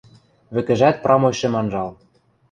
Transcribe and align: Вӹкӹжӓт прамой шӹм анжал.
Вӹкӹжӓт 0.53 0.97
прамой 1.03 1.33
шӹм 1.39 1.53
анжал. 1.59 1.89